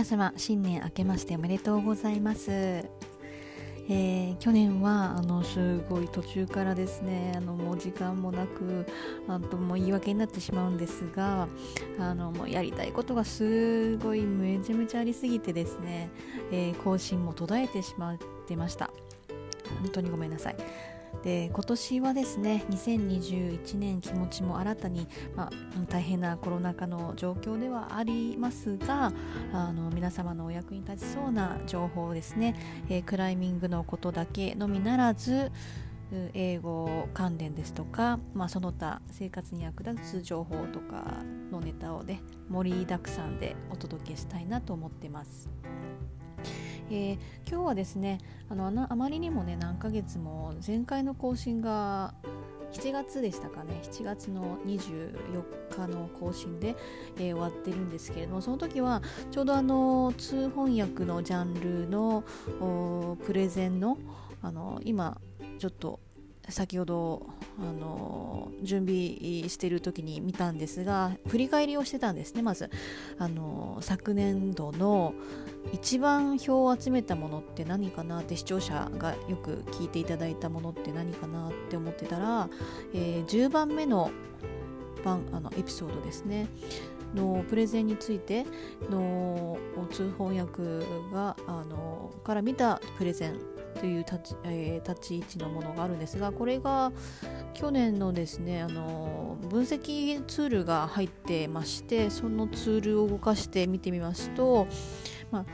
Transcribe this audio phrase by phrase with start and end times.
[0.00, 8.86] 皆様新年明けましておめでとうございます、えー、去年はあのすごい途中からですねあのもう時間もなく
[9.28, 11.48] あともう言い訳になってしまうんですが
[11.98, 16.08] あのもうやりたいことがすごいめちゃめちゃありすぎてですね、
[16.50, 18.88] えー、更新も途絶えてしまってました。
[19.82, 20.56] 本当にごめんなさい。
[21.22, 25.06] で今年はですね2021年気持ちも新たに、
[25.36, 25.50] まあ、
[25.88, 29.12] 大変なコロナ禍の状況ではありますが
[29.52, 32.54] あの皆様のお役に立ちそうな情報ですね、
[32.88, 35.52] えー、クライミングのことだけのみならず
[36.34, 45.48] 英語関連ですとか、まあ、その他生活に役立つ情報とかのネタをね盛りだくさんでお届けしたいなと思ってます。
[46.90, 47.18] えー、
[47.48, 48.18] 今日はですね
[48.48, 52.14] あのあまりにもね何ヶ月も前回の更新が
[52.72, 56.76] 7月でしたかね7月の24日の更新で、
[57.16, 62.24] えー、終わってるんですけれどもその時はちょうどあの通翻訳のジャンルの
[63.24, 63.98] プレゼンの
[64.42, 65.20] あの今
[65.58, 66.00] ちょっと
[66.50, 67.26] 先ほど
[67.58, 72.42] あの準備している時に見たんですが振り返りをしてたんですね。
[72.42, 72.70] まず
[73.18, 75.14] あの昨年度の
[75.72, 82.48] 一番票を集めたものって何かなって視聴者がよく聞いていただいたものって何かなって思ってたら、
[82.94, 84.10] えー、10番目の
[85.04, 86.48] 番あのエピソードですね。
[87.14, 88.46] のプレゼンについて
[88.88, 89.58] の
[89.90, 90.62] 通翻訳
[91.12, 96.92] があのから見たプレゼンという立ち,、えー、立ち位置のものがあるんですがこれが
[97.54, 104.66] 去年のですねあの分析ツールが入ってましてそのツールを動かして見てみますと、
[105.30, 105.44] まあ、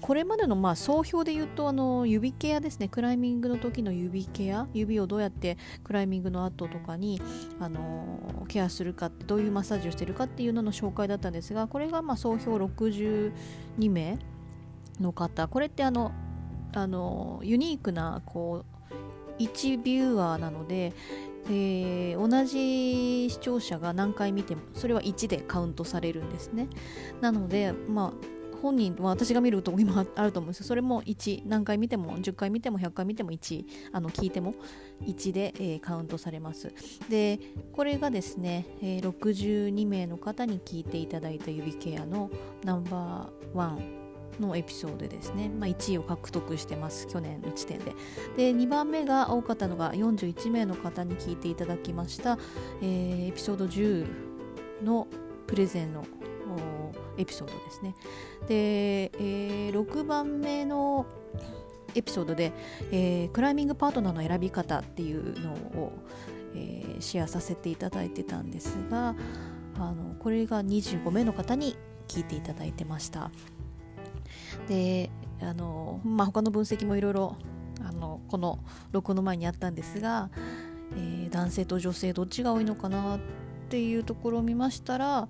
[0.00, 7.20] これまでのまあ総評で言うとあの指ケアですねクライミングの時の指ケア指をどうやってクライミングの後とかに
[7.60, 13.32] あのケアするかどういうマッサージをしているかっていうのの紹介だったんですがこれがまあ総評62
[13.90, 14.18] 名
[15.00, 15.48] の方。
[15.48, 16.12] これってあの
[16.74, 20.92] あのユニークなこう1ビューアーなので、
[21.46, 26.68] えー、同じ視聴者が何回見てもそれは1でカウントされるんですね。
[27.20, 30.66] なのでまあ本人は私が見ると今 あると思うんですよ。
[30.66, 34.54] それも1何回見ても10回見ても100回見ても1あの聞いても
[35.02, 36.72] 1で、えー、カウントされます。
[37.08, 37.40] で
[37.72, 42.30] これがですね、えー、62名の方に聞いていただいた指ケアの
[42.64, 43.99] ナンバーワン
[44.40, 47.06] のエピソードですね、まあ、1位を獲得してます。
[47.06, 47.94] 去年の時点で。
[48.36, 52.38] で2番目が多かったのが41名の方に聞いていただきました、
[52.80, 54.06] えー、エピソード10
[54.82, 55.06] の
[55.46, 56.04] プレゼンの
[57.16, 57.94] エピソードですね。
[58.48, 61.06] で、えー、6番目の
[61.94, 62.52] エピソードで、
[62.90, 65.92] えー、クライミングパートナーの選び方っていうのを、
[66.54, 69.14] えー、シェアさせていただいてたんですが
[69.76, 71.76] あのこれが25名の方に
[72.08, 73.30] 聞いていただいてました。
[74.68, 75.10] で
[75.40, 77.36] あの、まあ、他の分析もいろいろ
[77.82, 78.58] あのこの
[78.92, 80.30] 録音の前にあったんですが、
[80.96, 83.20] えー、男性と女性どっちが多いのかなっ
[83.68, 85.28] ていうところを見ましたら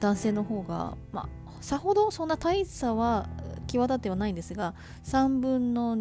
[0.00, 3.28] 男性の方が、まあ、さほどそんな大差は
[3.66, 4.74] 際立ってはないんですが
[5.04, 5.96] 3分の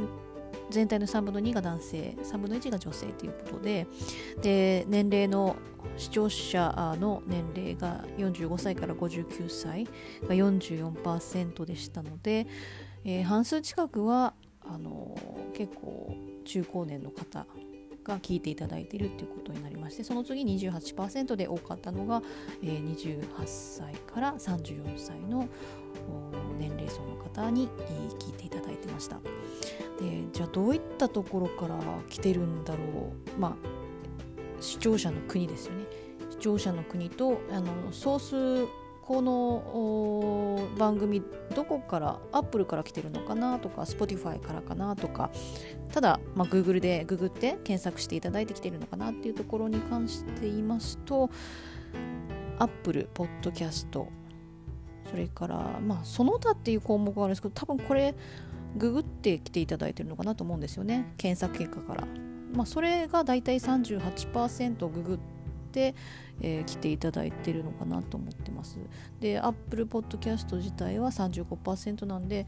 [0.71, 3.87] 全体の3分の2が男性3分の1が女性ということで
[4.41, 5.55] で年齢の
[5.97, 9.85] 視聴者の年齢が45歳から59歳
[10.27, 12.47] が44%でしたので、
[13.03, 16.15] えー、半数近くはあのー、結構
[16.45, 17.45] 中高年の方
[18.03, 22.22] が聞いていただいているということになりましてその次28%で多かったのが、
[22.63, 25.47] えー、28歳から34歳の
[26.57, 27.67] 年齢層の方に
[28.19, 29.17] 聞いていただいてました。
[30.00, 31.78] でじゃあどういったところから
[32.09, 32.84] 来てるんだろ
[33.38, 33.40] う。
[33.40, 33.56] まあ
[34.59, 35.85] 視聴者の国ですよね。
[36.31, 41.22] 視聴者の国とあのソースこの番組
[41.56, 45.31] どこからアップルから来てるのかなとか Spotify からかなとか
[45.91, 51.29] ただ、まあ、Google でググって検索していただいてきてるのかなっていうところに関して言いますと
[52.59, 58.16] Apple Podcast それから、まあ、その他っていう項目があるんですけど多分これ
[58.78, 61.14] ググってきていただいてるのかなと思うんですよね。
[61.17, 62.08] 検索結果から。
[62.53, 65.41] まあ、それがだいたい38%ググって、
[65.79, 68.78] えー、来ていただいてるのかなと思ってます。
[69.20, 72.47] で Apple Podcast 自体は35%なんで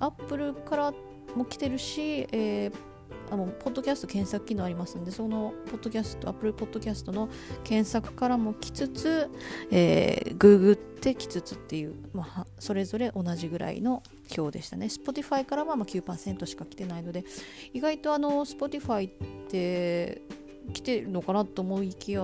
[0.00, 0.94] Apple から
[1.34, 2.94] も来てるし、えー
[3.30, 7.28] あのポッドキャスト検索機能ありますのでそのポッドキャストアップルポッドキャストの
[7.64, 9.30] 検索からも来つつ、
[9.70, 14.02] えー、ググってきつつっていう、まあ、それぞれ同じぐらいの
[14.36, 14.86] 表でしたね。
[14.86, 17.24] Spotify からはまあ9%しか来てないので
[17.72, 19.12] 意外とあの Spotify っ
[19.48, 20.22] て
[20.72, 22.22] 来てるのかなと思いきや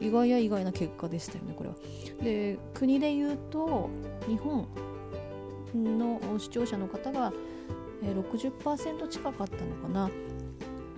[0.00, 1.76] 意外や意外な結果でしたよねこれは。
[2.22, 3.88] で国で言うと
[4.26, 4.66] 日本
[5.74, 7.32] の視聴者の方が
[8.02, 10.10] 60%近かったのかな。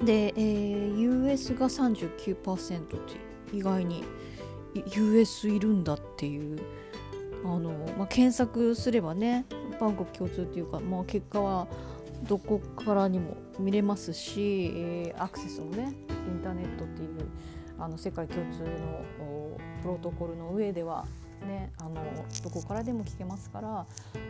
[0.03, 2.97] で、えー、US が39%って
[3.53, 4.05] 意外に
[4.97, 6.59] US いるんだっていう。
[7.45, 9.47] あの、まあ、検索すればね
[9.81, 11.67] バンコク共通っていうか、まあ、結果は
[12.29, 15.95] どこからにも見れますし、えー、アクセスもね
[16.27, 17.09] インターネットっていう
[17.79, 18.69] あの世界共通の
[19.83, 21.07] プロトコルの上では
[21.47, 21.95] ね、あの
[22.43, 23.87] どこからでも聞けますから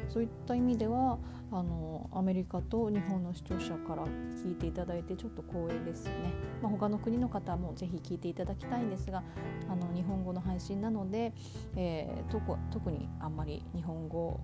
[0.09, 1.19] そういった意味では
[1.53, 6.33] あのアメリカと日本の視聴者から聞いていただいてちょっと光栄ですよね、
[6.63, 9.25] まあ、他の国の方もぜひ聞いていただきたいんですが
[9.69, 11.33] あの日本語の配信なので、
[11.77, 14.41] えー、特にあんまり日本語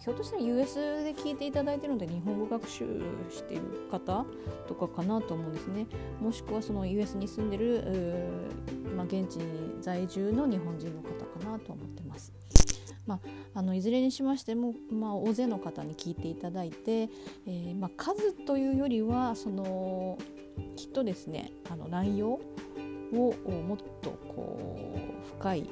[0.00, 0.74] ひょっとしたら US
[1.04, 2.84] で聞いていただいているので日本語学習
[3.30, 4.24] している方
[4.68, 5.86] とかかなと思うんですね
[6.20, 7.84] もしくはその US に住んでる、
[8.96, 11.08] まあ、現地に在住の日本人の方
[11.44, 12.32] かなと思ってます。
[13.06, 13.20] ま
[13.54, 20.18] あ、あのいずれにしましても、まあ、大勢の方に聞いていただいて、えー、まあ、数というよりはその
[20.74, 22.40] きっとですねあの内容を
[23.12, 25.68] もっとこう深い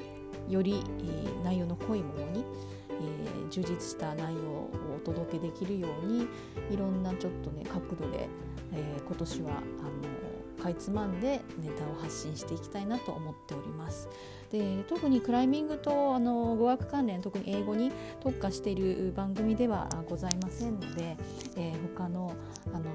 [0.47, 0.83] より、
[1.43, 2.45] 内容の濃いものに
[3.01, 6.27] えー、充実した内容をお届けできるように
[6.71, 8.27] いろんなちょっとね角度で、
[8.73, 14.09] えー、今年はあのかいつまんでネタを発信していきたいなと思っております。
[14.51, 21.17] で特にクライミングとあの語学関連特に英語に特化している番組ではございませんので、
[21.57, 22.33] えー、他の
[22.73, 22.85] あの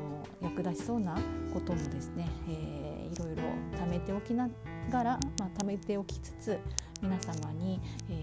[0.40, 1.16] 役立ちそうな
[1.52, 3.42] こともですね、えー、いろいろ
[3.78, 4.48] 貯めておきな
[4.90, 6.58] がら、まあ、貯めておきつつ
[7.02, 7.80] 皆様に、
[8.10, 8.14] え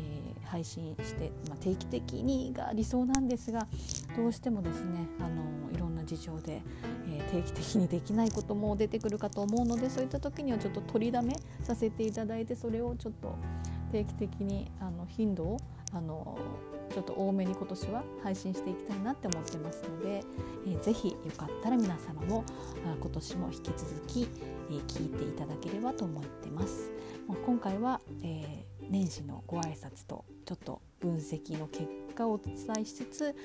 [0.44, 3.68] ー、配信して、まあ、定期的にが理想なんですが
[4.16, 6.62] どうしてもですねあのいろんな事情で、
[7.10, 13.36] えー、定期的にできないことも出てくるかと思うのでそういった時にはちょっと取りだめさせていただいてそれをちょっと
[13.92, 15.62] 定期的にあの頻度を
[15.94, 16.38] あの
[16.94, 20.24] ちょっと多めに今年は配信していきたいなって思ってますので、
[20.66, 22.44] えー、ぜひよかったら皆様も
[22.86, 24.28] あ今年も引き続き、
[24.70, 26.92] えー、聞いていただければと思ってます。
[27.28, 33.36] まあ、今回は、えー、年始のご挨拶とちょっと分析の結果をお伝えしつつ、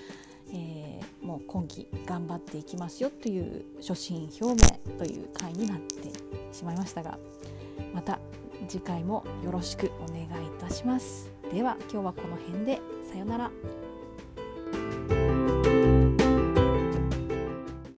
[0.52, 6.10] えー、もう今期頑張っていきますよという初心表明という回になって
[6.56, 7.18] しまいましたが
[7.92, 8.18] また
[8.68, 11.32] 次回もよろしくお願いいたします。
[11.52, 12.80] では今日はこの辺で
[13.10, 13.50] さようなら。